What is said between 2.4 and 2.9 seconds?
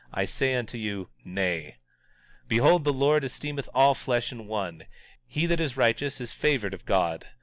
17:35 Behold,